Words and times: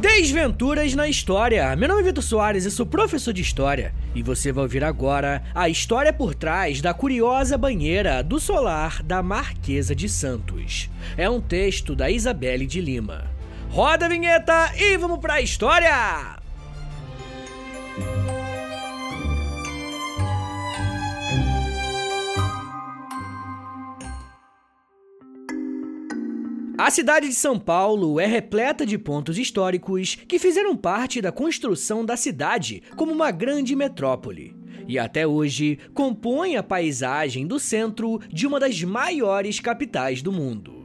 Desventuras 0.00 0.94
na 0.94 1.08
História. 1.08 1.76
Meu 1.76 1.86
nome 1.86 2.00
é 2.00 2.04
Vitor 2.04 2.24
Soares 2.24 2.64
e 2.64 2.70
sou 2.70 2.86
professor 2.86 3.34
de 3.34 3.42
História. 3.42 3.94
E 4.14 4.22
você 4.22 4.50
vai 4.50 4.64
ouvir 4.64 4.82
agora 4.82 5.42
a 5.54 5.68
história 5.68 6.10
por 6.10 6.34
trás 6.34 6.80
da 6.80 6.94
curiosa 6.94 7.58
banheira 7.58 8.22
do 8.22 8.40
solar 8.40 9.02
da 9.02 9.22
Marquesa 9.22 9.94
de 9.94 10.08
Santos. 10.08 10.88
É 11.18 11.28
um 11.28 11.38
texto 11.38 11.94
da 11.94 12.10
Isabelle 12.10 12.66
de 12.66 12.80
Lima. 12.80 13.30
Roda 13.68 14.06
a 14.06 14.08
vinheta 14.08 14.72
e 14.74 14.96
vamos 14.96 15.18
pra 15.18 15.42
história! 15.42 16.39
A 26.82 26.90
cidade 26.90 27.28
de 27.28 27.34
São 27.34 27.58
Paulo 27.58 28.18
é 28.18 28.24
repleta 28.24 28.86
de 28.86 28.96
pontos 28.96 29.36
históricos 29.36 30.14
que 30.14 30.38
fizeram 30.38 30.74
parte 30.74 31.20
da 31.20 31.30
construção 31.30 32.02
da 32.02 32.16
cidade 32.16 32.82
como 32.96 33.12
uma 33.12 33.30
grande 33.30 33.76
metrópole. 33.76 34.56
E 34.88 34.98
até 34.98 35.26
hoje 35.26 35.78
compõe 35.92 36.56
a 36.56 36.62
paisagem 36.62 37.46
do 37.46 37.60
centro 37.60 38.18
de 38.30 38.46
uma 38.46 38.58
das 38.58 38.82
maiores 38.82 39.60
capitais 39.60 40.22
do 40.22 40.32
mundo. 40.32 40.79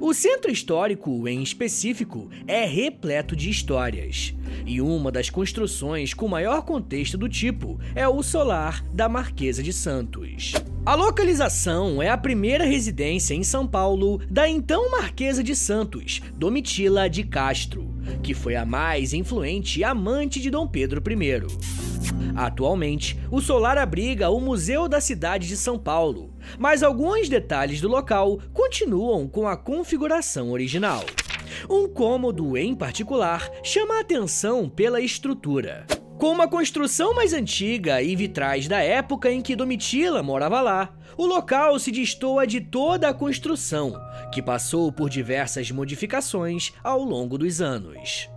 O 0.00 0.12
centro 0.14 0.50
histórico, 0.50 1.26
em 1.28 1.42
específico, 1.42 2.30
é 2.46 2.64
repleto 2.64 3.34
de 3.34 3.50
histórias. 3.50 4.34
E 4.64 4.80
uma 4.80 5.10
das 5.12 5.30
construções 5.30 6.14
com 6.14 6.28
maior 6.28 6.62
contexto 6.62 7.16
do 7.16 7.28
tipo 7.28 7.78
é 7.94 8.06
o 8.06 8.22
solar 8.22 8.84
da 8.92 9.08
Marquesa 9.08 9.62
de 9.62 9.72
Santos. 9.72 10.52
A 10.84 10.94
localização 10.94 12.00
é 12.00 12.08
a 12.08 12.16
primeira 12.16 12.64
residência 12.64 13.34
em 13.34 13.42
São 13.42 13.66
Paulo 13.66 14.20
da 14.30 14.48
então 14.48 14.90
Marquesa 14.90 15.42
de 15.42 15.56
Santos, 15.56 16.20
Domitila 16.36 17.10
de 17.10 17.24
Castro, 17.24 17.95
que 18.22 18.34
foi 18.34 18.56
a 18.56 18.64
mais 18.64 19.12
influente 19.12 19.82
amante 19.84 20.40
de 20.40 20.50
Dom 20.50 20.66
Pedro 20.66 21.02
I. 21.10 21.76
Atualmente, 22.34 23.18
o 23.30 23.40
solar 23.40 23.78
abriga 23.78 24.28
o 24.28 24.40
Museu 24.40 24.88
da 24.88 25.00
Cidade 25.00 25.48
de 25.48 25.56
São 25.56 25.78
Paulo, 25.78 26.34
mas 26.58 26.82
alguns 26.82 27.28
detalhes 27.28 27.80
do 27.80 27.88
local 27.88 28.38
continuam 28.52 29.26
com 29.26 29.48
a 29.48 29.56
configuração 29.56 30.50
original. 30.50 31.04
Um 31.70 31.88
cômodo 31.88 32.56
em 32.56 32.74
particular 32.74 33.50
chama 33.62 33.96
a 33.96 34.00
atenção 34.00 34.68
pela 34.68 35.00
estrutura. 35.00 35.86
Com 36.18 36.32
uma 36.32 36.48
construção 36.48 37.14
mais 37.14 37.34
antiga 37.34 38.00
e 38.00 38.16
vitrais 38.16 38.66
da 38.66 38.80
época 38.80 39.30
em 39.30 39.42
que 39.42 39.54
Domitila 39.54 40.22
morava 40.22 40.62
lá, 40.62 40.94
o 41.14 41.26
local 41.26 41.78
se 41.78 41.92
destoa 41.92 42.46
de 42.46 42.58
toda 42.58 43.08
a 43.08 43.14
construção, 43.14 44.00
que 44.32 44.40
passou 44.40 44.90
por 44.90 45.10
diversas 45.10 45.70
modificações 45.70 46.72
ao 46.82 47.02
longo 47.02 47.36
dos 47.36 47.60
anos. 47.60 48.30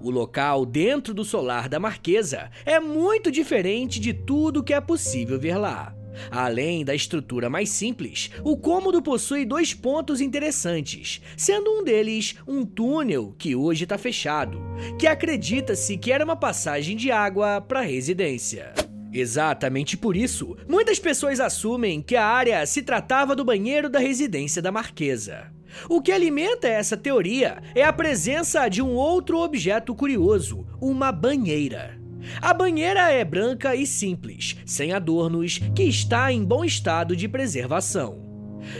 O 0.00 0.10
local 0.10 0.64
dentro 0.64 1.12
do 1.12 1.24
solar 1.24 1.68
da 1.68 1.80
Marquesa 1.80 2.50
é 2.64 2.78
muito 2.78 3.32
diferente 3.32 3.98
de 3.98 4.14
tudo 4.14 4.62
que 4.62 4.72
é 4.72 4.80
possível 4.80 5.38
ver 5.38 5.56
lá. 5.56 5.92
Além 6.30 6.84
da 6.84 6.94
estrutura 6.94 7.50
mais 7.50 7.70
simples, 7.70 8.30
o 8.42 8.56
cômodo 8.56 9.02
possui 9.02 9.44
dois 9.44 9.74
pontos 9.74 10.20
interessantes, 10.20 11.20
sendo 11.36 11.70
um 11.70 11.84
deles 11.84 12.36
um 12.46 12.64
túnel 12.64 13.34
que 13.38 13.54
hoje 13.54 13.84
está 13.84 13.98
fechado, 13.98 14.60
que 14.98 15.06
acredita-se 15.06 15.96
que 15.96 16.12
era 16.12 16.24
uma 16.24 16.36
passagem 16.36 16.96
de 16.96 17.10
água 17.10 17.60
para 17.60 17.80
a 17.80 17.84
residência. 17.84 18.72
Exatamente 19.12 19.96
por 19.96 20.16
isso, 20.16 20.56
muitas 20.68 20.98
pessoas 20.98 21.38
assumem 21.38 22.02
que 22.02 22.16
a 22.16 22.26
área 22.26 22.66
se 22.66 22.82
tratava 22.82 23.36
do 23.36 23.44
banheiro 23.44 23.88
da 23.88 24.00
residência 24.00 24.60
da 24.60 24.72
Marquesa. 24.72 25.52
O 25.88 26.00
que 26.02 26.10
alimenta 26.10 26.68
essa 26.68 26.96
teoria 26.96 27.62
é 27.74 27.84
a 27.84 27.92
presença 27.92 28.68
de 28.68 28.82
um 28.82 28.90
outro 28.90 29.38
objeto 29.38 29.94
curioso, 29.94 30.66
uma 30.80 31.12
banheira. 31.12 32.03
A 32.40 32.52
banheira 32.54 33.10
é 33.12 33.24
branca 33.24 33.74
e 33.74 33.86
simples, 33.86 34.56
sem 34.64 34.92
adornos, 34.92 35.60
que 35.74 35.82
está 35.82 36.32
em 36.32 36.44
bom 36.44 36.64
estado 36.64 37.14
de 37.16 37.28
preservação. 37.28 38.22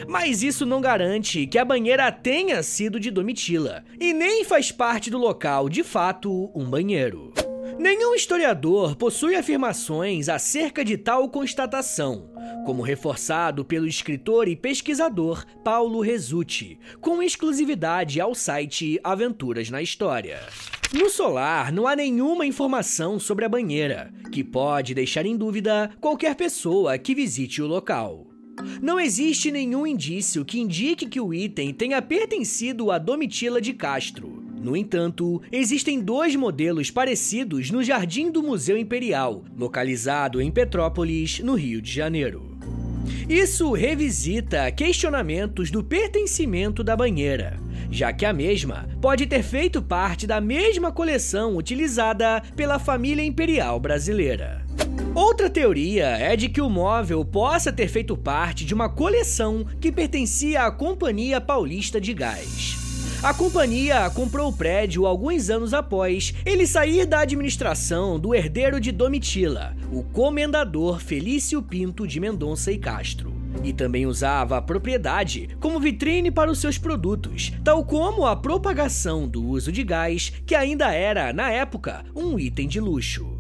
Mas 0.08 0.42
isso 0.42 0.64
não 0.64 0.80
garante 0.80 1.46
que 1.46 1.58
a 1.58 1.64
banheira 1.64 2.10
tenha 2.10 2.62
sido 2.62 2.98
de 2.98 3.10
Domitila, 3.10 3.84
e 4.00 4.12
nem 4.12 4.44
faz 4.44 4.72
parte 4.72 5.10
do 5.10 5.18
local, 5.18 5.68
de 5.68 5.82
fato, 5.82 6.50
um 6.54 6.64
banheiro. 6.64 7.32
Nenhum 7.78 8.14
historiador 8.14 8.94
possui 8.96 9.34
afirmações 9.34 10.28
acerca 10.28 10.84
de 10.84 10.96
tal 10.96 11.28
constatação, 11.28 12.30
como 12.64 12.82
reforçado 12.82 13.64
pelo 13.64 13.86
escritor 13.86 14.48
e 14.48 14.54
pesquisador 14.54 15.44
Paulo 15.64 16.00
Resutti, 16.00 16.78
com 17.00 17.22
exclusividade 17.22 18.20
ao 18.20 18.34
site 18.34 19.00
Aventuras 19.02 19.70
na 19.70 19.82
História. 19.82 20.40
No 20.92 21.10
solar, 21.10 21.72
não 21.72 21.86
há 21.86 21.96
nenhuma 21.96 22.46
informação 22.46 23.18
sobre 23.18 23.44
a 23.44 23.48
banheira, 23.48 24.12
que 24.30 24.44
pode 24.44 24.94
deixar 24.94 25.26
em 25.26 25.36
dúvida 25.36 25.90
qualquer 26.00 26.36
pessoa 26.36 26.96
que 26.96 27.14
visite 27.14 27.60
o 27.60 27.66
local. 27.66 28.26
Não 28.80 29.00
existe 29.00 29.50
nenhum 29.50 29.86
indício 29.86 30.44
que 30.44 30.60
indique 30.60 31.06
que 31.06 31.20
o 31.20 31.34
item 31.34 31.72
tenha 31.72 32.00
pertencido 32.00 32.90
a 32.92 32.98
Domitila 32.98 33.60
de 33.60 33.72
Castro. 33.72 34.43
No 34.64 34.74
entanto, 34.74 35.42
existem 35.52 36.00
dois 36.00 36.34
modelos 36.34 36.90
parecidos 36.90 37.70
no 37.70 37.84
Jardim 37.84 38.30
do 38.30 38.42
Museu 38.42 38.78
Imperial, 38.78 39.44
localizado 39.58 40.40
em 40.40 40.50
Petrópolis, 40.50 41.40
no 41.40 41.52
Rio 41.52 41.82
de 41.82 41.92
Janeiro. 41.92 42.56
Isso 43.28 43.70
revisita 43.72 44.72
questionamentos 44.72 45.70
do 45.70 45.84
pertencimento 45.84 46.82
da 46.82 46.96
banheira, 46.96 47.60
já 47.90 48.10
que 48.10 48.24
a 48.24 48.32
mesma 48.32 48.88
pode 49.02 49.26
ter 49.26 49.42
feito 49.42 49.82
parte 49.82 50.26
da 50.26 50.40
mesma 50.40 50.90
coleção 50.90 51.58
utilizada 51.58 52.42
pela 52.56 52.78
família 52.78 53.22
imperial 53.22 53.78
brasileira. 53.78 54.64
Outra 55.14 55.50
teoria 55.50 56.06
é 56.06 56.34
de 56.36 56.48
que 56.48 56.62
o 56.62 56.70
móvel 56.70 57.22
possa 57.22 57.70
ter 57.70 57.88
feito 57.88 58.16
parte 58.16 58.64
de 58.64 58.72
uma 58.72 58.88
coleção 58.88 59.62
que 59.78 59.92
pertencia 59.92 60.62
à 60.62 60.70
Companhia 60.70 61.38
Paulista 61.38 62.00
de 62.00 62.14
Gás. 62.14 62.83
A 63.24 63.32
companhia 63.32 64.10
comprou 64.10 64.50
o 64.50 64.52
prédio 64.52 65.06
alguns 65.06 65.48
anos 65.48 65.72
após 65.72 66.34
ele 66.44 66.66
sair 66.66 67.06
da 67.06 67.20
administração 67.20 68.20
do 68.20 68.34
herdeiro 68.34 68.78
de 68.78 68.92
Domitila, 68.92 69.74
o 69.90 70.02
comendador 70.02 71.00
Felício 71.00 71.62
Pinto 71.62 72.06
de 72.06 72.20
Mendonça 72.20 72.70
e 72.70 72.76
Castro. 72.76 73.32
E 73.62 73.72
também 73.72 74.04
usava 74.04 74.58
a 74.58 74.62
propriedade 74.62 75.56
como 75.58 75.80
vitrine 75.80 76.30
para 76.30 76.50
os 76.50 76.58
seus 76.58 76.76
produtos, 76.76 77.50
tal 77.64 77.82
como 77.82 78.26
a 78.26 78.36
propagação 78.36 79.26
do 79.26 79.42
uso 79.42 79.72
de 79.72 79.82
gás, 79.82 80.30
que 80.44 80.54
ainda 80.54 80.92
era, 80.92 81.32
na 81.32 81.50
época, 81.50 82.04
um 82.14 82.38
item 82.38 82.68
de 82.68 82.78
luxo. 82.78 83.38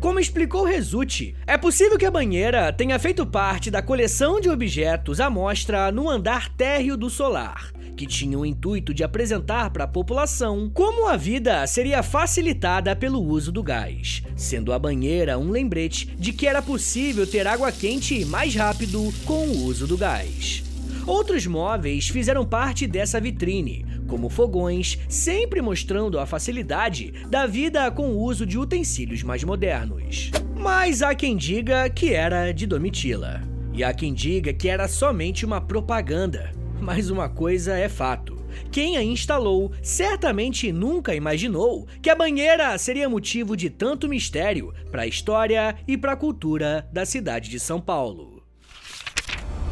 Como 0.00 0.18
explicou 0.18 0.64
Resutti, 0.64 1.36
é 1.46 1.58
possível 1.58 1.98
que 1.98 2.06
a 2.06 2.10
banheira 2.10 2.72
tenha 2.72 2.98
feito 2.98 3.26
parte 3.26 3.70
da 3.70 3.82
coleção 3.82 4.40
de 4.40 4.48
objetos 4.48 5.20
à 5.20 5.28
mostra 5.28 5.92
no 5.92 6.08
andar 6.08 6.48
térreo 6.48 6.96
do 6.96 7.10
solar, 7.10 7.70
que 7.98 8.06
tinha 8.06 8.38
o 8.38 8.46
intuito 8.46 8.94
de 8.94 9.04
apresentar 9.04 9.68
para 9.68 9.84
a 9.84 9.88
população 9.88 10.70
como 10.72 11.06
a 11.06 11.18
vida 11.18 11.66
seria 11.66 12.02
facilitada 12.02 12.96
pelo 12.96 13.22
uso 13.22 13.52
do 13.52 13.62
gás, 13.62 14.22
sendo 14.34 14.72
a 14.72 14.78
banheira 14.78 15.38
um 15.38 15.50
lembrete 15.50 16.06
de 16.18 16.32
que 16.32 16.46
era 16.46 16.62
possível 16.62 17.26
ter 17.26 17.46
água 17.46 17.70
quente 17.70 18.24
mais 18.24 18.54
rápido 18.54 19.12
com 19.26 19.48
o 19.48 19.64
uso 19.64 19.86
do 19.86 19.98
gás. 19.98 20.64
Outros 21.06 21.46
móveis 21.46 22.08
fizeram 22.08 22.46
parte 22.46 22.86
dessa 22.86 23.20
vitrine, 23.20 23.84
como 24.10 24.28
fogões, 24.28 24.98
sempre 25.08 25.62
mostrando 25.62 26.18
a 26.18 26.26
facilidade 26.26 27.12
da 27.28 27.46
vida 27.46 27.88
com 27.92 28.08
o 28.08 28.18
uso 28.18 28.44
de 28.44 28.58
utensílios 28.58 29.22
mais 29.22 29.44
modernos. 29.44 30.32
Mas 30.56 31.00
há 31.00 31.14
quem 31.14 31.36
diga 31.36 31.88
que 31.88 32.12
era 32.12 32.50
de 32.52 32.66
Domitila. 32.66 33.40
E 33.72 33.84
há 33.84 33.94
quem 33.94 34.12
diga 34.12 34.52
que 34.52 34.68
era 34.68 34.88
somente 34.88 35.46
uma 35.46 35.60
propaganda, 35.60 36.52
mas 36.80 37.08
uma 37.08 37.28
coisa 37.28 37.78
é 37.78 37.88
fato. 37.88 38.36
Quem 38.72 38.96
a 38.96 39.02
instalou 39.02 39.70
certamente 39.80 40.72
nunca 40.72 41.14
imaginou 41.14 41.86
que 42.02 42.10
a 42.10 42.16
banheira 42.16 42.76
seria 42.78 43.08
motivo 43.08 43.56
de 43.56 43.70
tanto 43.70 44.08
mistério 44.08 44.74
para 44.90 45.02
a 45.02 45.06
história 45.06 45.76
e 45.86 45.96
para 45.96 46.12
a 46.12 46.16
cultura 46.16 46.84
da 46.92 47.06
cidade 47.06 47.48
de 47.48 47.60
São 47.60 47.80
Paulo. 47.80 48.39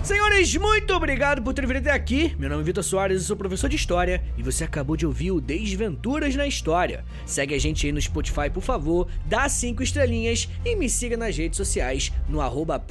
Senhores, 0.02 0.56
muito 0.56 0.94
obrigado 0.94 1.42
por 1.42 1.52
ter 1.52 1.66
vindo 1.66 1.78
até 1.78 1.90
aqui. 1.90 2.34
Meu 2.38 2.48
nome 2.48 2.62
é 2.62 2.64
Vitor 2.64 2.82
Soares, 2.82 3.20
eu 3.20 3.26
sou 3.26 3.36
professor 3.36 3.68
de 3.68 3.76
História 3.76 4.22
e 4.38 4.42
você 4.42 4.64
acabou 4.64 4.96
de 4.96 5.04
ouvir 5.04 5.32
o 5.32 5.40
Desventuras 5.40 6.34
na 6.34 6.46
História. 6.46 7.04
Segue 7.26 7.54
a 7.54 7.58
gente 7.58 7.84
aí 7.84 7.92
no 7.92 8.00
Spotify, 8.00 8.48
por 8.52 8.62
favor, 8.62 9.08
dá 9.26 9.48
cinco 9.48 9.82
estrelinhas 9.82 10.48
e 10.64 10.76
me 10.76 10.88
siga 10.88 11.16
nas 11.16 11.36
redes 11.36 11.56
sociais 11.56 12.12
no 12.28 12.40
arroba 12.40 12.82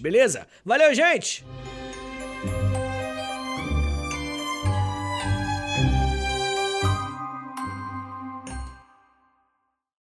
beleza? 0.00 0.46
Valeu, 0.64 0.94
gente! 0.94 1.44